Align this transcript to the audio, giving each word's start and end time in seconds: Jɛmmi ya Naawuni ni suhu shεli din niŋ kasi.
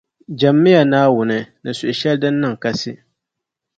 Jɛmmi 0.39 0.69
ya 0.75 0.81
Naawuni 0.91 1.39
ni 1.63 1.71
suhu 1.77 1.93
shεli 1.99 2.19
din 2.21 2.35
niŋ 2.41 2.53
kasi. 2.63 2.91